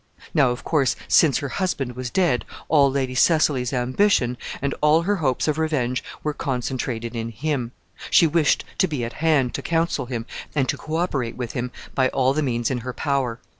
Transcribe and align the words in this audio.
Now, 0.33 0.49
of 0.49 0.63
course, 0.63 0.95
since 1.07 1.37
her 1.37 1.49
husband 1.49 1.95
was 1.95 2.09
dead, 2.09 2.43
all 2.69 2.89
Lady 2.89 3.13
Cecily's 3.13 3.71
ambition, 3.71 4.35
and 4.59 4.73
all 4.81 5.03
her 5.03 5.17
hopes 5.17 5.47
of 5.47 5.59
revenge 5.59 6.03
were 6.23 6.33
concentrated 6.33 7.15
in 7.15 7.29
him. 7.29 7.71
She 8.09 8.25
wished 8.25 8.65
to 8.79 8.87
be 8.87 9.05
at 9.05 9.13
hand 9.13 9.53
to 9.53 9.61
counsel 9.61 10.07
him, 10.07 10.25
and 10.55 10.67
to 10.69 10.75
co 10.75 10.95
operate 10.95 11.37
with 11.37 11.51
him 11.51 11.69
by 11.93 12.09
all 12.09 12.33
the 12.33 12.41
means 12.41 12.71
in 12.71 12.79
her 12.79 12.93
power. 12.93 13.39